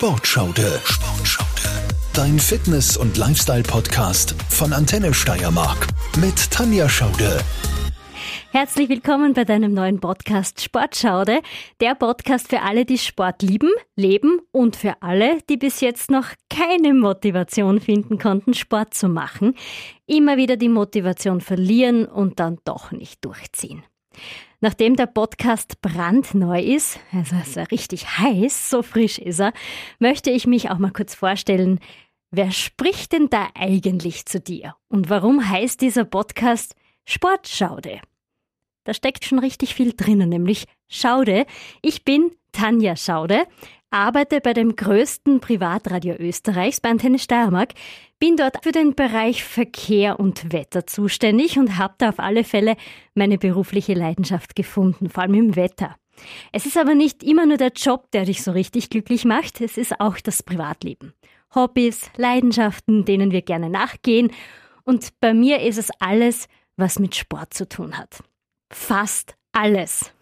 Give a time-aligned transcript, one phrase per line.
[0.00, 0.80] Sportschaude.
[0.82, 1.68] Sportschaude.
[2.14, 5.88] Dein Fitness- und Lifestyle-Podcast von Antenne Steiermark
[6.18, 7.38] mit Tanja Schaude.
[8.50, 11.42] Herzlich willkommen bei deinem neuen Podcast Sportschaude,
[11.82, 16.28] der Podcast für alle, die Sport lieben, leben und für alle, die bis jetzt noch
[16.48, 19.54] keine Motivation finden konnten, Sport zu machen,
[20.06, 23.84] immer wieder die Motivation verlieren und dann doch nicht durchziehen.
[24.62, 29.54] Nachdem der Podcast brandneu ist, also ist er richtig heiß, so frisch ist er,
[29.98, 31.80] möchte ich mich auch mal kurz vorstellen,
[32.30, 34.76] wer spricht denn da eigentlich zu dir?
[34.88, 36.74] Und warum heißt dieser Podcast
[37.06, 38.00] Sportschaude?
[38.84, 41.46] Da steckt schon richtig viel drinnen, nämlich Schaude.
[41.80, 43.46] Ich bin Tanja Schaude,
[43.90, 47.74] arbeite bei dem größten Privatradio Österreichs, bei Antenne Steiermark,
[48.18, 52.76] bin dort für den Bereich Verkehr und Wetter zuständig und habe da auf alle Fälle
[53.14, 55.96] meine berufliche Leidenschaft gefunden, vor allem im Wetter.
[56.52, 59.76] Es ist aber nicht immer nur der Job, der dich so richtig glücklich macht, es
[59.76, 61.14] ist auch das Privatleben.
[61.54, 64.30] Hobbys, Leidenschaften, denen wir gerne nachgehen
[64.84, 68.22] und bei mir ist es alles, was mit Sport zu tun hat.
[68.72, 70.12] Fast alles.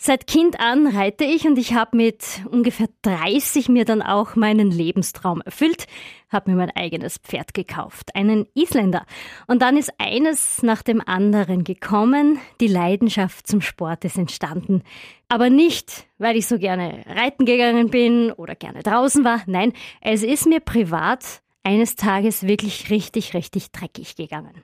[0.00, 4.70] Seit Kind an reite ich und ich habe mit ungefähr 30 mir dann auch meinen
[4.70, 5.86] Lebenstraum erfüllt,
[6.28, 9.04] habe mir mein eigenes Pferd gekauft, einen Isländer.
[9.48, 14.82] Und dann ist eines nach dem anderen gekommen, die Leidenschaft zum Sport ist entstanden.
[15.28, 20.22] Aber nicht, weil ich so gerne reiten gegangen bin oder gerne draußen war, nein, es
[20.22, 24.62] ist mir privat eines Tages wirklich richtig, richtig dreckig gegangen.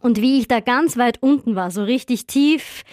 [0.00, 2.84] Und wie ich da ganz weit unten war, so richtig tief,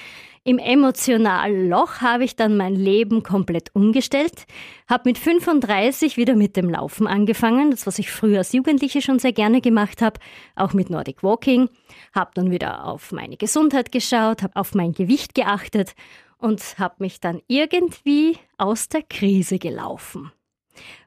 [0.47, 4.45] im emotionalen Loch habe ich dann mein Leben komplett umgestellt,
[4.89, 9.19] habe mit 35 wieder mit dem Laufen angefangen, das was ich früher als Jugendliche schon
[9.19, 10.21] sehr gerne gemacht habe,
[10.55, 11.67] auch mit Nordic Walking,
[12.15, 15.95] habe dann wieder auf meine Gesundheit geschaut, habe auf mein Gewicht geachtet
[16.37, 20.31] und habe mich dann irgendwie aus der Krise gelaufen.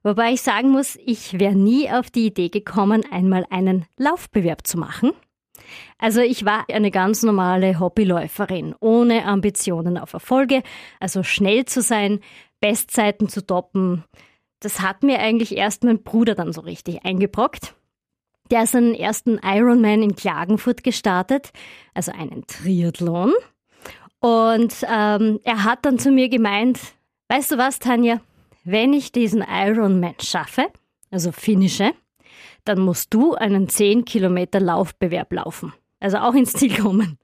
[0.03, 4.77] Wobei ich sagen muss, ich wäre nie auf die Idee gekommen, einmal einen Laufbewerb zu
[4.77, 5.13] machen.
[5.99, 10.63] Also ich war eine ganz normale Hobbyläuferin, ohne Ambitionen auf Erfolge,
[10.99, 12.21] also schnell zu sein,
[12.61, 14.05] Bestzeiten zu toppen.
[14.61, 17.75] Das hat mir eigentlich erst mein Bruder dann so richtig eingebrockt.
[18.51, 21.51] Der ist seinen ersten Ironman in Klagenfurt gestartet,
[21.95, 23.33] also einen Triathlon.
[24.21, 26.79] Und ähm, er hat dann zu mir gemeint,
[27.29, 28.21] weißt du was, Tanja,
[28.65, 30.67] wenn ich diesen Ironman schaffe,
[31.11, 31.93] also finische,
[32.71, 35.73] dann musst du einen 10 Kilometer Laufbewerb laufen.
[35.99, 37.19] Also auch ins Ziel kommen.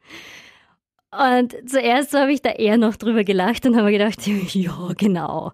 [1.12, 5.52] Und zuerst habe ich da eher noch drüber gelacht und habe gedacht, ja, genau.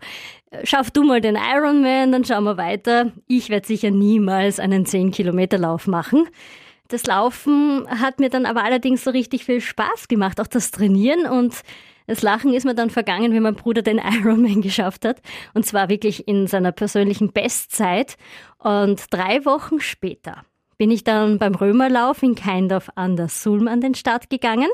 [0.65, 3.13] Schaff du mal den Ironman, dann schauen wir weiter.
[3.27, 6.27] Ich werde sicher niemals einen 10-Kilometer-Lauf machen.
[6.89, 11.27] Das Laufen hat mir dann aber allerdings so richtig viel Spaß gemacht, auch das Trainieren
[11.27, 11.55] und
[12.13, 15.23] das Lachen ist mir dann vergangen, wie mein Bruder den Ironman geschafft hat.
[15.55, 18.17] Und zwar wirklich in seiner persönlichen Bestzeit.
[18.59, 20.45] Und drei Wochen später
[20.77, 24.69] bin ich dann beim Römerlauf in Keindorf an der Sulm an den Start gegangen.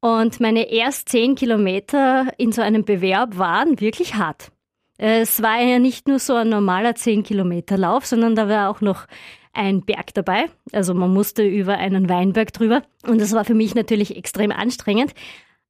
[0.00, 4.50] Und meine erst zehn Kilometer in so einem Bewerb waren wirklich hart.
[4.96, 8.80] Es war ja nicht nur so ein normaler 10 Kilometer Lauf, sondern da war auch
[8.80, 9.06] noch
[9.52, 10.46] ein Berg dabei.
[10.72, 12.82] Also man musste über einen Weinberg drüber.
[13.06, 15.14] Und das war für mich natürlich extrem anstrengend.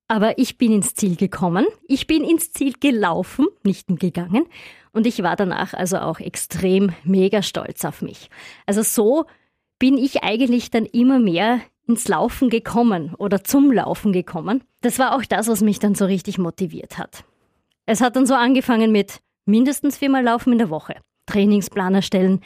[0.08, 1.66] Aber ich bin ins Ziel gekommen.
[1.86, 4.46] Ich bin ins Ziel gelaufen, nicht gegangen.
[4.92, 8.30] Und ich war danach also auch extrem mega stolz auf mich.
[8.66, 9.26] Also so
[9.78, 14.64] bin ich eigentlich dann immer mehr ins Laufen gekommen oder zum Laufen gekommen.
[14.80, 17.24] Das war auch das, was mich dann so richtig motiviert hat.
[17.86, 22.40] Es hat dann so angefangen mit mindestens viermal Laufen in der Woche, Trainingsplan erstellen,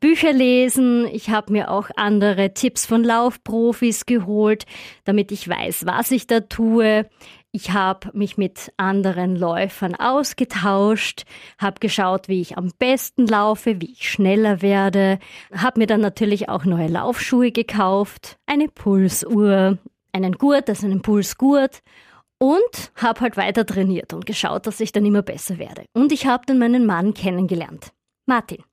[0.00, 1.06] Bücher lesen.
[1.12, 4.66] Ich habe mir auch andere Tipps von Laufprofis geholt,
[5.04, 7.08] damit ich weiß, was ich da tue.
[7.56, 11.22] Ich habe mich mit anderen Läufern ausgetauscht,
[11.56, 15.20] habe geschaut, wie ich am besten laufe, wie ich schneller werde,
[15.54, 19.78] habe mir dann natürlich auch neue Laufschuhe gekauft, eine Pulsuhr,
[20.12, 21.82] einen Gurt, also einen Pulsgurt
[22.38, 25.84] und habe halt weiter trainiert und geschaut, dass ich dann immer besser werde.
[25.92, 27.92] Und ich habe dann meinen Mann kennengelernt,
[28.26, 28.64] Martin.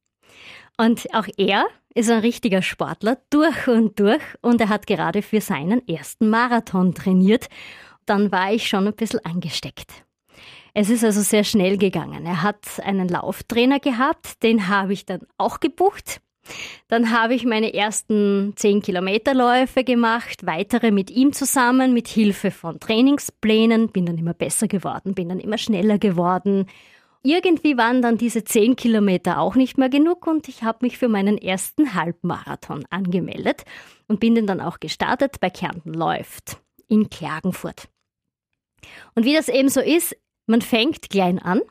[0.82, 5.40] Und auch er ist ein richtiger Sportler durch und durch und er hat gerade für
[5.40, 7.50] seinen ersten Marathon trainiert.
[8.08, 9.92] Dann war ich schon ein bisschen angesteckt.
[10.74, 12.26] Es ist also sehr schnell gegangen.
[12.26, 16.20] Er hat einen Lauftrainer gehabt, den habe ich dann auch gebucht.
[16.88, 22.80] Dann habe ich meine ersten 10 Kilometerläufe gemacht, weitere mit ihm zusammen, mit Hilfe von
[22.80, 26.66] Trainingsplänen, bin dann immer besser geworden, bin dann immer schneller geworden
[27.24, 31.08] irgendwie waren dann diese zehn Kilometer auch nicht mehr genug und ich habe mich für
[31.08, 33.64] meinen ersten Halbmarathon angemeldet
[34.08, 36.58] und bin den dann auch gestartet bei Kärnten läuft
[36.88, 37.88] in Klagenfurt.
[39.16, 41.62] Und wie das eben so ist, man fängt klein an,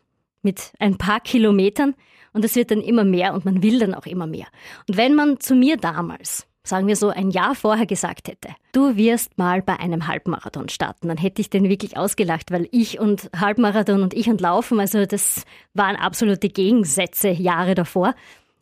[0.43, 1.95] mit ein paar Kilometern
[2.33, 4.47] und es wird dann immer mehr und man will dann auch immer mehr.
[4.89, 8.97] Und wenn man zu mir damals, sagen wir so ein Jahr vorher gesagt hätte, du
[8.97, 13.31] wirst mal bei einem Halbmarathon starten, dann hätte ich den wirklich ausgelacht, weil ich und
[13.35, 18.15] Halbmarathon und ich und Laufen, also das waren absolute Gegensätze Jahre davor.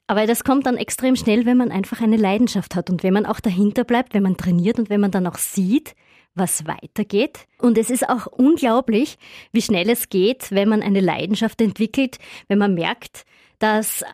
[0.06, 3.26] Aber das kommt dann extrem schnell, wenn man einfach eine Leidenschaft hat und wenn man
[3.26, 5.94] auch dahinter bleibt, wenn man trainiert und wenn man dann auch sieht,
[6.34, 7.46] was weitergeht.
[7.58, 9.18] Und es ist auch unglaublich,
[9.52, 12.18] wie schnell es geht, wenn man eine Leidenschaft entwickelt,
[12.48, 13.26] wenn man merkt,
[13.58, 14.04] dass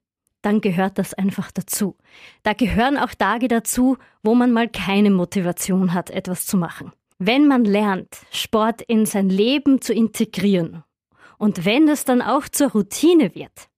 [0.43, 1.97] dann gehört das einfach dazu.
[2.45, 6.93] Da gehören auch Tage dazu, wo man mal keine Motivation hat, etwas zu machen.
[7.23, 10.83] Wenn man lernt, Sport in sein Leben zu integrieren
[11.39, 13.69] und wenn es dann auch zur Routine wird,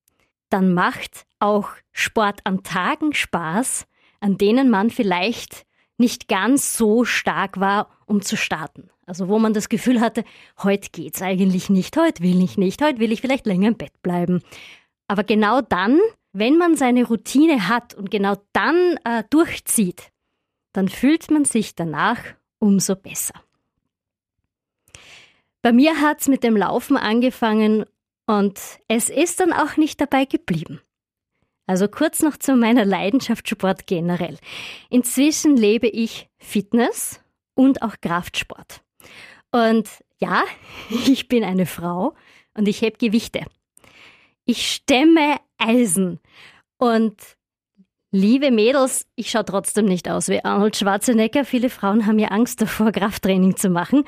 [0.48, 3.86] dann macht auch Sport an Tagen Spaß,
[4.20, 5.66] an denen man vielleicht
[5.98, 8.88] nicht ganz so stark war, um zu starten.
[9.06, 10.24] Also wo man das Gefühl hatte,
[10.62, 14.00] heute geht's eigentlich nicht, heute will ich nicht, heute will ich vielleicht länger im Bett
[14.02, 14.40] bleiben.
[15.08, 15.98] Aber genau dann
[16.32, 20.10] wenn man seine Routine hat und genau dann äh, durchzieht,
[20.72, 22.18] dann fühlt man sich danach
[22.62, 23.34] umso besser.
[25.62, 27.84] Bei mir hat es mit dem Laufen angefangen
[28.26, 30.80] und es ist dann auch nicht dabei geblieben.
[31.66, 34.38] Also kurz noch zu meiner Leidenschaft Sport generell.
[34.90, 37.20] Inzwischen lebe ich Fitness
[37.54, 38.82] und auch Kraftsport.
[39.50, 39.88] Und
[40.18, 40.44] ja,
[41.06, 42.14] ich bin eine Frau
[42.54, 43.44] und ich heb Gewichte.
[44.44, 46.20] Ich stemme Eisen.
[46.78, 47.16] Und
[48.12, 51.44] liebe Mädels, ich schaue trotzdem nicht aus wie Arnold Schwarzenegger.
[51.44, 54.04] Viele Frauen haben ja Angst davor, Krafttraining zu machen.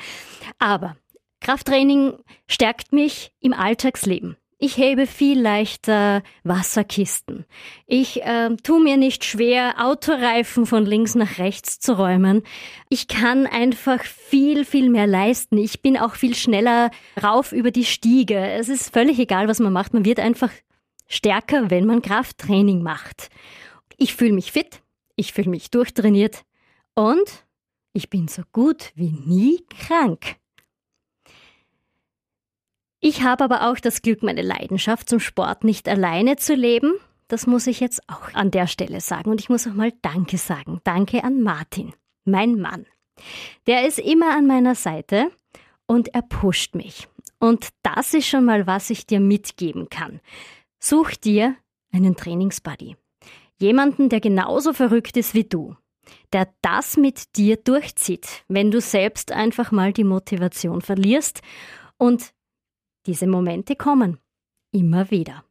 [0.58, 0.96] Aber
[1.40, 2.14] Krafttraining
[2.46, 4.36] stärkt mich im Alltagsleben.
[4.58, 7.44] Ich hebe viel leichter Wasserkisten.
[7.86, 12.44] Ich äh, tue mir nicht schwer, Autoreifen von links nach rechts zu räumen.
[12.88, 15.58] Ich kann einfach viel, viel mehr leisten.
[15.58, 16.90] Ich bin auch viel schneller
[17.22, 18.38] rauf über die Stiege.
[18.38, 19.92] Es ist völlig egal, was man macht.
[19.92, 20.50] Man wird einfach
[21.08, 23.28] stärker, wenn man Krafttraining macht.
[23.96, 24.82] Ich fühle mich fit,
[25.16, 26.44] ich fühle mich durchtrainiert
[26.94, 27.44] und
[27.92, 30.36] ich bin so gut wie nie krank.
[33.00, 36.94] Ich habe aber auch das Glück, meine Leidenschaft zum Sport nicht alleine zu leben.
[37.28, 39.30] Das muss ich jetzt auch an der Stelle sagen.
[39.30, 40.80] Und ich muss auch mal Danke sagen.
[40.84, 41.92] Danke an Martin,
[42.24, 42.86] mein Mann.
[43.66, 45.30] Der ist immer an meiner Seite
[45.86, 47.08] und er pusht mich.
[47.38, 50.20] Und das ist schon mal, was ich dir mitgeben kann.
[50.78, 51.56] Such dir
[51.92, 52.96] einen Trainingsbuddy.
[53.58, 55.76] Jemanden, der genauso verrückt ist wie du.
[56.32, 61.40] Der das mit dir durchzieht, wenn du selbst einfach mal die Motivation verlierst.
[61.96, 62.34] Und
[63.06, 64.18] diese Momente kommen.
[64.72, 65.44] Immer wieder.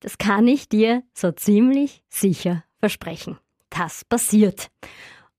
[0.00, 3.38] Das kann ich dir so ziemlich sicher versprechen.
[3.70, 4.70] Das passiert.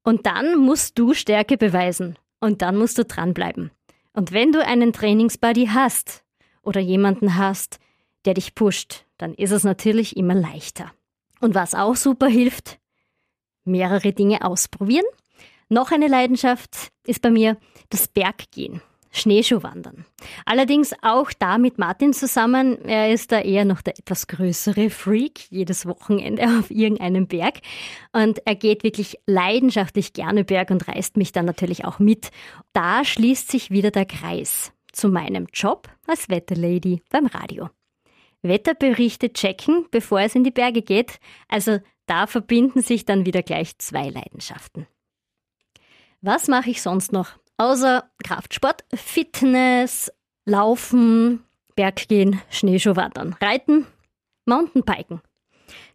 [0.04, 2.18] Und dann musst du Stärke beweisen.
[2.40, 3.72] Und dann musst du dranbleiben.
[4.14, 6.24] Und wenn du einen Trainingsbuddy hast
[6.62, 7.80] oder jemanden hast,
[8.26, 10.92] der dich pusht, dann ist es natürlich immer leichter.
[11.44, 12.80] Und was auch super hilft,
[13.66, 15.04] mehrere Dinge ausprobieren.
[15.68, 17.58] Noch eine Leidenschaft ist bei mir
[17.90, 18.82] das Berggehen.
[19.12, 20.06] Schneeschuhwandern.
[20.46, 22.84] Allerdings auch da mit Martin zusammen.
[22.86, 27.60] Er ist da eher noch der etwas größere Freak, jedes Wochenende auf irgendeinem Berg.
[28.14, 32.32] Und er geht wirklich leidenschaftlich gerne Berg und reißt mich dann natürlich auch mit.
[32.72, 37.70] Da schließt sich wieder der Kreis zu meinem Job als Wetterlady beim Radio.
[38.44, 41.20] Wetterberichte checken, bevor es in die Berge geht.
[41.48, 44.88] Also da verbinden sich dann wieder gleich zwei Leidenschaften.
[46.22, 47.32] Was mache ich sonst noch?
[47.58, 50.12] Außer Kraftsport, Fitness,
[50.46, 51.44] Laufen,
[51.76, 53.88] Berggehen, Schneeschuhwandern, Reiten,
[54.46, 55.22] Mountainbiken.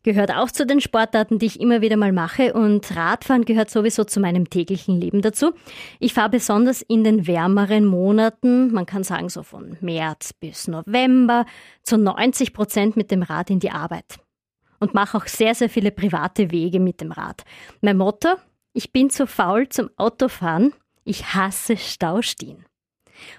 [0.03, 4.05] Gehört auch zu den Sportarten, die ich immer wieder mal mache und Radfahren gehört sowieso
[4.05, 5.53] zu meinem täglichen Leben dazu.
[5.99, 11.47] Ich fahre besonders in den wärmeren Monaten, man kann sagen so von März bis November,
[11.83, 14.19] zu 90 Prozent mit dem Rad in die Arbeit.
[14.81, 17.43] Und mache auch sehr, sehr viele private Wege mit dem Rad.
[17.81, 18.29] Mein Motto,
[18.73, 20.73] ich bin zu faul zum Autofahren,
[21.05, 22.68] ich hasse Staustehen.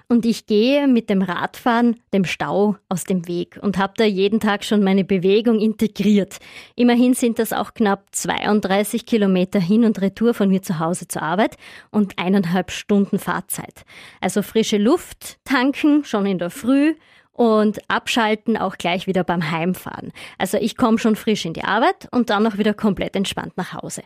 [0.08, 4.40] Und ich gehe mit dem Radfahren dem Stau aus dem Weg und habe da jeden
[4.40, 6.38] Tag schon meine Bewegung integriert.
[6.76, 11.22] Immerhin sind das auch knapp 32 Kilometer hin und retour von mir zu Hause zur
[11.22, 11.56] Arbeit
[11.92, 13.84] und eineinhalb Stunden Fahrzeit.
[14.22, 16.96] Also frische Luft tanken schon in der Früh
[17.40, 20.12] und abschalten auch gleich wieder beim Heimfahren.
[20.38, 23.74] Also ich komme schon frisch in die Arbeit und dann noch wieder komplett entspannt nach
[23.74, 24.02] Hause.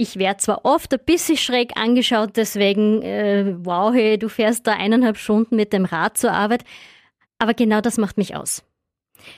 [0.00, 4.72] Ich werde zwar oft ein bisschen schräg angeschaut, deswegen, äh, wow, hey, du fährst da
[4.72, 6.64] eineinhalb Stunden mit dem Rad zur Arbeit,
[7.38, 8.64] aber genau das macht mich aus.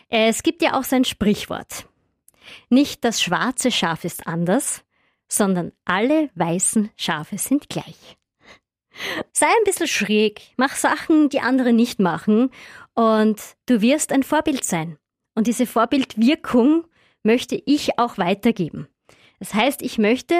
[0.08, 1.88] Es gibt ja auch sein Sprichwort.
[2.68, 4.84] Nicht das schwarze Schaf ist anders,
[5.26, 8.16] sondern alle weißen Schafe sind gleich.
[9.32, 12.50] Sei ein bisschen schräg, mach Sachen, die andere nicht machen
[12.94, 14.96] und du wirst ein Vorbild sein.
[15.34, 16.84] Und diese Vorbildwirkung
[17.24, 18.86] möchte ich auch weitergeben.
[19.42, 20.36] Das heißt, ich möchte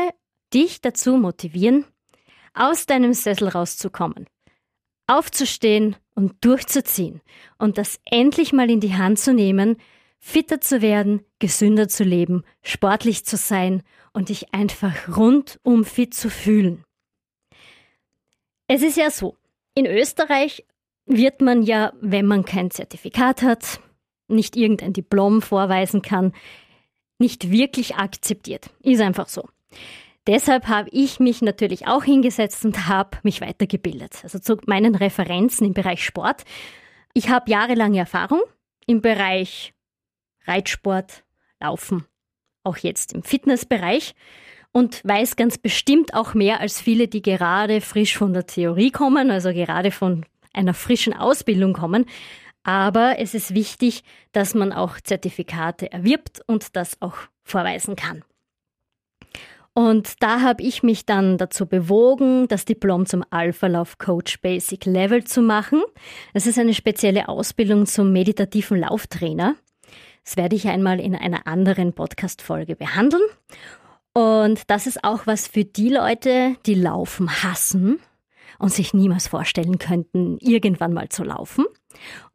[0.54, 1.84] dich dazu motivieren,
[2.54, 4.28] aus deinem Sessel rauszukommen,
[5.08, 7.20] aufzustehen und durchzuziehen
[7.58, 9.76] und das endlich mal in die Hand zu nehmen,
[10.20, 13.82] fitter zu werden, gesünder zu leben, sportlich zu sein
[14.12, 16.84] und dich einfach rundum fit zu fühlen.
[18.68, 19.36] Es ist ja so,
[19.74, 20.64] in Österreich
[21.06, 23.80] wird man ja, wenn man kein Zertifikat hat,
[24.28, 26.32] nicht irgendein Diplom vorweisen kann,
[27.22, 28.68] nicht wirklich akzeptiert.
[28.82, 29.48] Ist einfach so.
[30.26, 34.20] Deshalb habe ich mich natürlich auch hingesetzt und habe mich weitergebildet.
[34.22, 36.42] Also zu meinen Referenzen im Bereich Sport.
[37.14, 38.40] Ich habe jahrelange Erfahrung
[38.86, 39.72] im Bereich
[40.46, 41.24] Reitsport,
[41.60, 42.04] Laufen,
[42.64, 44.14] auch jetzt im Fitnessbereich
[44.72, 49.30] und weiß ganz bestimmt auch mehr als viele, die gerade frisch von der Theorie kommen,
[49.30, 52.06] also gerade von einer frischen Ausbildung kommen.
[52.64, 58.24] Aber es ist wichtig, dass man auch Zertifikate erwirbt und das auch vorweisen kann.
[59.74, 64.84] Und da habe ich mich dann dazu bewogen, das Diplom zum Alpha Lauf Coach Basic
[64.84, 65.82] Level zu machen.
[66.34, 69.56] Das ist eine spezielle Ausbildung zum meditativen Lauftrainer.
[70.24, 73.22] Das werde ich einmal in einer anderen Podcast-Folge behandeln.
[74.12, 77.98] Und das ist auch was für die Leute, die Laufen hassen
[78.58, 81.64] und sich niemals vorstellen könnten, irgendwann mal zu laufen.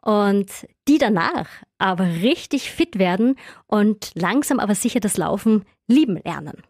[0.02, 0.50] Und
[0.88, 1.48] die danach
[1.78, 3.36] aber richtig fit werden
[3.66, 6.64] und langsam aber sicher das Laufen lieben lernen.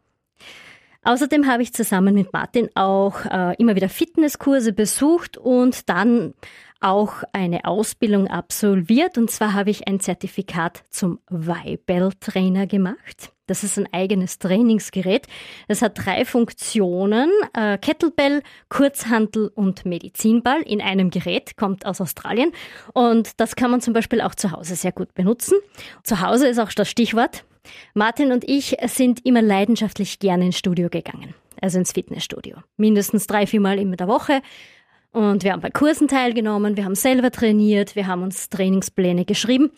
[1.04, 6.34] Außerdem habe ich zusammen mit Martin auch äh, immer wieder Fitnesskurse besucht und dann
[6.82, 9.18] auch eine Ausbildung absolviert.
[9.18, 13.32] Und zwar habe ich ein Zertifikat zum Weibel-Trainer gemacht.
[13.48, 15.26] Das ist ein eigenes Trainingsgerät.
[15.68, 17.32] Es hat drei Funktionen.
[17.54, 22.52] Äh, Kettlebell, Kurzhantel und Medizinball in einem Gerät, kommt aus Australien.
[22.94, 25.58] Und das kann man zum Beispiel auch zu Hause sehr gut benutzen.
[26.04, 27.44] Zu Hause ist auch das Stichwort.
[27.94, 31.34] Martin und ich sind immer leidenschaftlich gerne ins Studio gegangen.
[31.62, 32.58] Also ins Fitnessstudio.
[32.78, 34.42] Mindestens drei, viermal in der Woche.
[35.12, 39.72] Und wir haben bei Kursen teilgenommen, wir haben selber trainiert, wir haben uns Trainingspläne geschrieben.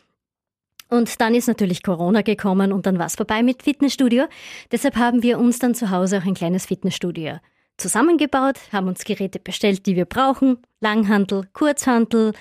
[0.90, 4.26] Und dann ist natürlich Corona gekommen und dann war es vorbei mit Fitnessstudio.
[4.72, 7.40] Deshalb haben wir uns dann zu Hause auch ein kleines Fitnessstudio
[7.78, 10.58] zusammengebaut, haben uns Geräte bestellt, die wir brauchen.
[10.82, 12.34] Langhantel, Kurzhantel,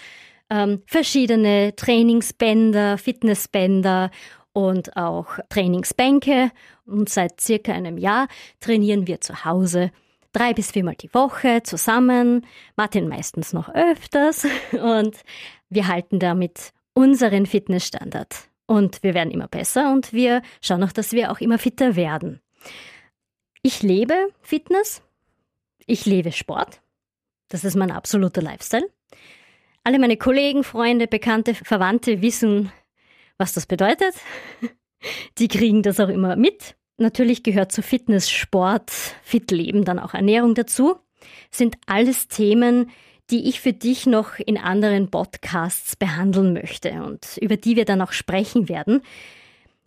[0.50, 4.10] ähm, verschiedene Trainingsbänder, Fitnessbänder
[4.52, 6.50] und auch Trainingsbänke.
[6.86, 8.28] Und seit circa einem Jahr
[8.60, 9.90] trainieren wir zu Hause
[10.32, 15.16] drei bis viermal die Woche zusammen, Martin meistens noch öfters und
[15.68, 18.48] wir halten damit unseren Fitnessstandard.
[18.66, 22.40] Und wir werden immer besser und wir schauen auch, dass wir auch immer fitter werden.
[23.62, 25.00] Ich lebe Fitness,
[25.86, 26.80] ich lebe Sport,
[27.50, 28.90] das ist mein absoluter Lifestyle.
[29.84, 32.72] Alle meine Kollegen, Freunde, Bekannte, Verwandte wissen,
[33.38, 34.14] was das bedeutet.
[35.38, 36.74] Die kriegen das auch immer mit.
[36.96, 38.90] Natürlich gehört zu Fitness, Sport,
[39.22, 40.96] Fit Leben dann auch Ernährung dazu.
[41.52, 42.90] Sind alles Themen,
[43.30, 48.00] die ich für dich noch in anderen Podcasts behandeln möchte und über die wir dann
[48.00, 49.02] auch sprechen werden.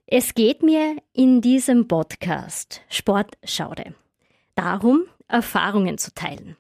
[0.06, 3.96] Es geht mir in diesem Podcast Sportschaude
[4.56, 6.58] darum, Erfahrungen zu teilen,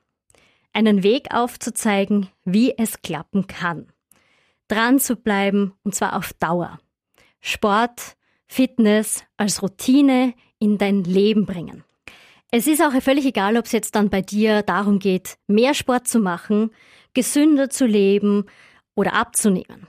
[0.73, 3.87] einen Weg aufzuzeigen, wie es klappen kann,
[4.67, 6.79] dran zu bleiben und zwar auf Dauer.
[7.41, 8.15] Sport,
[8.47, 11.83] Fitness als Routine in dein Leben bringen.
[12.53, 16.09] Es ist auch völlig egal, ob es jetzt dann bei dir darum geht, mehr Sport
[16.09, 16.71] zu machen,
[17.13, 18.45] gesünder zu leben
[18.93, 19.87] oder abzunehmen.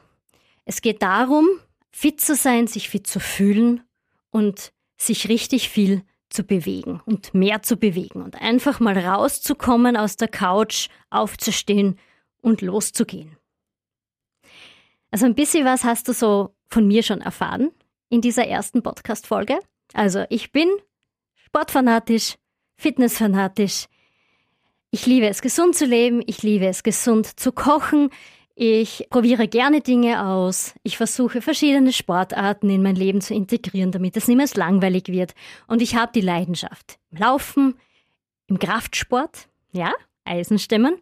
[0.65, 1.49] Es geht darum,
[1.91, 3.83] fit zu sein, sich fit zu fühlen
[4.31, 10.17] und sich richtig viel zu bewegen und mehr zu bewegen und einfach mal rauszukommen aus
[10.17, 11.99] der Couch, aufzustehen
[12.41, 13.37] und loszugehen.
[15.11, 17.73] Also ein bisschen was hast du so von mir schon erfahren
[18.09, 19.59] in dieser ersten Podcast-Folge.
[19.93, 20.71] Also ich bin
[21.35, 22.37] sportfanatisch,
[22.77, 23.87] fitnessfanatisch.
[24.91, 26.23] Ich liebe es, gesund zu leben.
[26.27, 28.11] Ich liebe es, gesund zu kochen.
[28.55, 30.75] Ich probiere gerne Dinge aus.
[30.83, 35.35] Ich versuche verschiedene Sportarten in mein Leben zu integrieren, damit es niemals langweilig wird.
[35.67, 37.75] Und ich habe die Leidenschaft im Laufen,
[38.49, 39.93] im Kraftsport, ja,
[40.25, 40.99] Eisenstemmen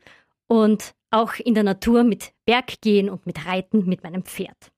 [0.47, 4.71] und auch in der Natur mit Berggehen und mit Reiten mit meinem Pferd.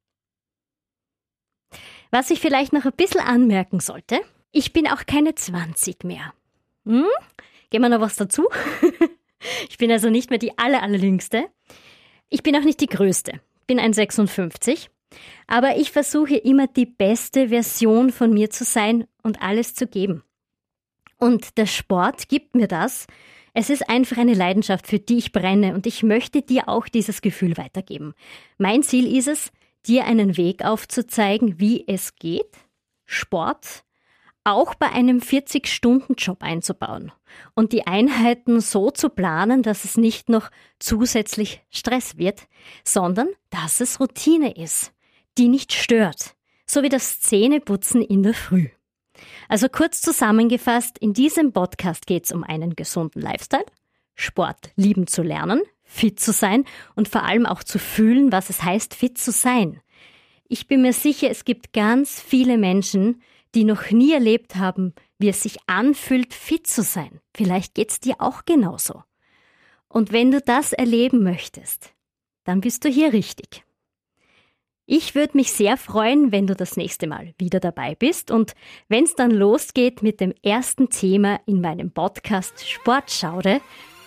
[2.10, 4.20] Was ich vielleicht noch ein bisschen anmerken sollte,
[4.50, 6.32] ich bin auch keine 20 mehr.
[6.84, 7.06] Hm?
[7.70, 8.48] Gehen wir noch was dazu?
[9.68, 11.46] ich bin also nicht mehr die aller, allerjüngste.
[12.28, 13.40] Ich bin auch nicht die größte.
[13.66, 14.90] Bin ein 56.
[15.46, 20.22] Aber ich versuche immer die beste Version von mir zu sein und alles zu geben.
[21.18, 23.06] Und der Sport gibt mir das.
[23.54, 27.20] Es ist einfach eine Leidenschaft, für die ich brenne und ich möchte dir auch dieses
[27.20, 28.14] Gefühl weitergeben.
[28.56, 29.52] Mein Ziel ist es,
[29.86, 32.56] dir einen Weg aufzuzeigen, wie es geht,
[33.04, 33.84] Sport
[34.44, 37.12] auch bei einem 40-Stunden-Job einzubauen
[37.54, 42.48] und die Einheiten so zu planen, dass es nicht noch zusätzlich Stress wird,
[42.84, 44.92] sondern dass es Routine ist,
[45.38, 46.34] die nicht stört,
[46.66, 48.68] so wie das Zähneputzen in der Früh.
[49.48, 53.66] Also kurz zusammengefasst, in diesem Podcast geht es um einen gesunden Lifestyle,
[54.14, 58.62] Sport lieben zu lernen, fit zu sein und vor allem auch zu fühlen, was es
[58.62, 59.80] heißt, fit zu sein.
[60.48, 63.22] Ich bin mir sicher, es gibt ganz viele Menschen,
[63.54, 67.20] die noch nie erlebt haben, wie es sich anfühlt, fit zu sein.
[67.34, 69.02] Vielleicht geht's dir auch genauso.
[69.88, 71.92] Und wenn du das erleben möchtest,
[72.44, 73.64] dann bist du hier richtig.
[74.86, 78.54] Ich würde mich sehr freuen, wenn du das nächste Mal wieder dabei bist und
[78.88, 83.60] wenn es dann losgeht mit dem ersten Thema in meinem Podcast Sportschaude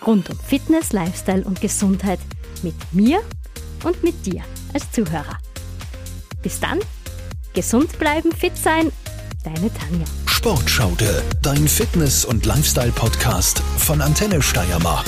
[0.06, 2.20] rund um Fitness, Lifestyle und Gesundheit
[2.62, 3.22] mit mir
[3.84, 4.42] und mit dir
[4.74, 5.38] als Zuhörer.
[6.42, 6.78] Bis dann,
[7.54, 8.92] gesund bleiben, fit sein
[9.46, 10.04] Deine Tanja.
[10.26, 15.06] Sportschaude, dein Fitness- und Lifestyle-Podcast von Antenne Steiermark.